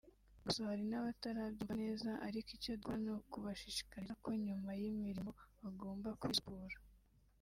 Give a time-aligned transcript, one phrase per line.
[0.43, 5.29] Gusa hari n’abatarabyumva neza ariko icyo dukora ni ukubashishikariza ko nyuma y’imirimo
[5.63, 6.75] bagomba kwisukura